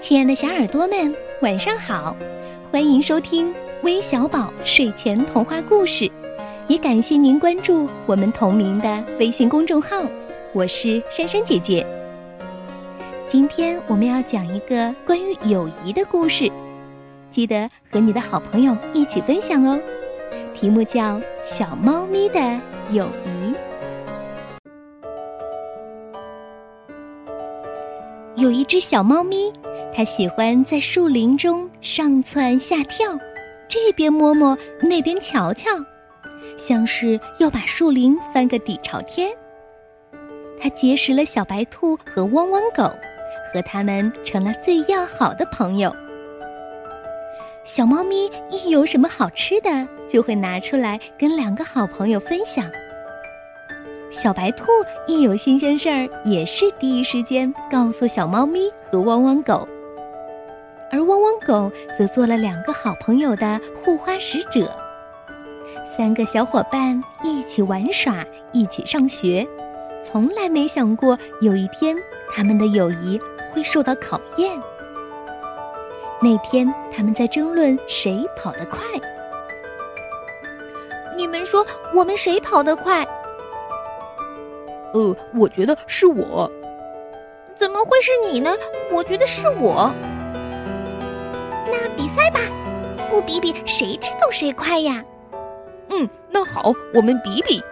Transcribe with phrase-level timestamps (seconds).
[0.00, 2.16] 亲爱的小耳朵们，晚上好！
[2.72, 6.10] 欢迎收听微小宝睡前童话故事，
[6.68, 10.02] 也感谢您关注我们同名的微信公众号。
[10.54, 11.86] 我是珊珊姐姐。
[13.28, 16.50] 今天我们要讲一个关于友谊的故事，
[17.30, 19.78] 记得和你的好朋友一起分享哦。
[20.54, 22.40] 题目叫《小猫咪的
[22.90, 23.52] 友谊》。
[28.36, 29.52] 有一只小猫咪。
[29.92, 33.06] 它喜欢在树林中上蹿下跳，
[33.68, 35.68] 这边摸摸，那边瞧瞧，
[36.56, 39.30] 像是要把树林翻个底朝天。
[40.60, 42.84] 它结识了小白兔和汪汪狗，
[43.52, 45.94] 和它们成了最要好的朋友。
[47.64, 52.64] 小猫咪一有什么好吃的，就会拿出来跟两个好朋友分享。
[54.10, 54.66] 小白兔
[55.06, 59.68] 一有新鲜事儿，也是第一时间告诉小猫咪和汪汪狗。
[60.90, 64.70] 而汪汪狗则做了两个好朋友的护花使者，
[65.86, 69.46] 三个小伙伴一起玩耍，一起上学，
[70.02, 71.96] 从来没想过有一天
[72.34, 73.20] 他们的友谊
[73.52, 74.60] 会受到考验。
[76.20, 78.80] 那天他们在争论谁跑得快。
[81.16, 81.64] 你们说
[81.94, 83.06] 我们谁跑得快？
[84.92, 86.50] 呃，我觉得是我。
[87.54, 88.50] 怎么会是你呢？
[88.90, 89.92] 我觉得是我。
[92.14, 92.40] 赛吧，
[93.08, 95.02] 不比比谁知道谁快呀？
[95.90, 97.62] 嗯，那好，我们比比。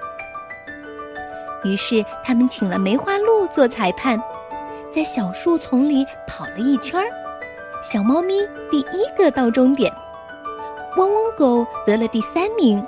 [1.64, 4.20] 于是他们请了梅花鹿做裁判，
[4.90, 7.06] 在小树丛里跑了一圈儿，
[7.82, 9.92] 小猫咪第一个到终点，
[10.96, 12.84] 汪汪狗得了第三名。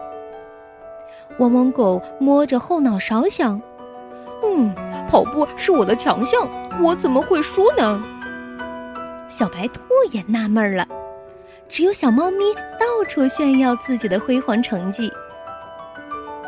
[1.39, 3.61] 汪汪狗摸着后脑勺想
[4.45, 4.73] ：“嗯，
[5.09, 6.49] 跑步是我的强项，
[6.81, 8.01] 我怎么会输呢？”
[9.29, 10.87] 小白兔也纳闷了。
[11.71, 15.11] 只有小猫咪到处炫耀自己的辉煌成绩。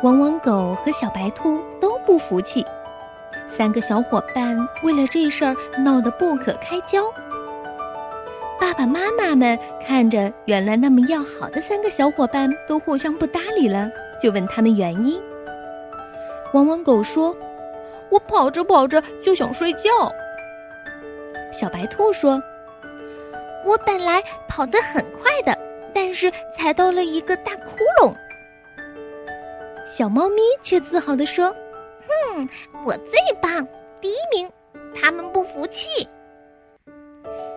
[0.02, 2.66] 汪汪狗和小白兔都不服气，
[3.48, 7.04] 三个小伙伴为了这事儿闹得不可开交。
[8.60, 9.56] 爸爸妈妈们
[9.86, 13.88] 看着原来那么要好的三个小伙伴都互相不搭理了，
[14.20, 15.20] 就问他们原因。
[16.52, 17.34] 汪汪狗说
[18.10, 19.88] ：“我跑着跑着就想睡觉。”
[21.54, 22.42] 小白兔说。
[23.64, 25.56] 我本来跑得很快的，
[25.94, 28.14] 但是踩到了一个大窟窿。
[29.86, 31.54] 小猫咪却自豪地说
[32.34, 32.48] ：“哼，
[32.84, 33.66] 我最棒，
[34.00, 34.50] 第一名。”
[34.94, 36.06] 他们不服气。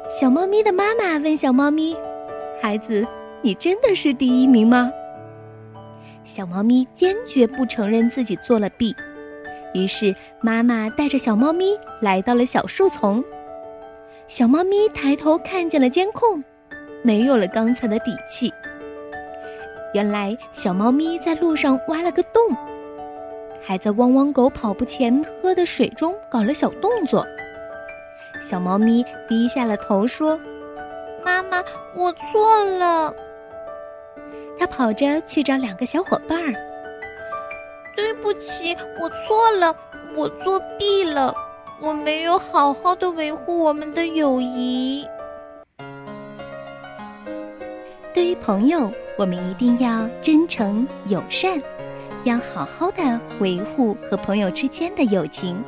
[0.09, 1.95] 小猫咪的妈妈问小猫咪
[2.61, 3.05] ：“孩子，
[3.41, 4.91] 你真的是第一名吗？”
[6.23, 8.95] 小猫咪坚决不承认自己作了弊。
[9.73, 13.23] 于是妈妈带着小猫咪来到了小树丛。
[14.27, 16.43] 小猫咪抬头看见了监控，
[17.03, 18.51] 没有了刚才的底气。
[19.93, 22.41] 原来小猫咪在路上挖了个洞，
[23.63, 27.25] 还在汪汪狗跑步前喝的水中搞了小动作。
[28.41, 30.39] 小猫咪低下了头说
[31.23, 31.63] ：“妈妈，
[31.95, 33.13] 我错了。”
[34.57, 36.51] 它跑着去找两个小伙伴儿
[37.95, 39.75] ：“对不起，我错了，
[40.15, 41.33] 我作弊了。”
[41.81, 45.05] 我没有好好的维护我们的友谊。
[48.13, 51.61] 对于朋友，我们一定要真诚友善，
[52.23, 55.61] 要好好的维护和朋友之间的友情。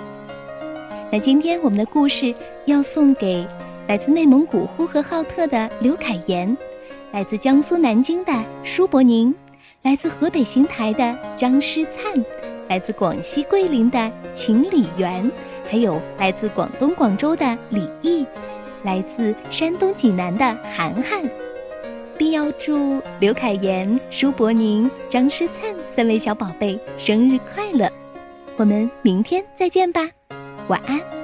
[1.11, 2.33] 那今天我们的故事
[2.65, 3.45] 要送给
[3.87, 6.57] 来自内蒙古呼和浩特的刘凯言，
[7.11, 8.31] 来自江苏南京的
[8.63, 9.35] 舒伯宁，
[9.81, 12.13] 来自河北邢台的张诗灿，
[12.69, 15.29] 来自广西桂林的秦李元。
[15.69, 18.25] 还有来自广东广州的李毅，
[18.83, 21.29] 来自山东济南的涵涵，
[22.17, 27.91] 并要祝刘凯言、舒伯宁、张诗灿三位小宝贝生日快乐！
[28.55, 30.09] 我们明天再见吧，
[30.67, 31.16] 晚安。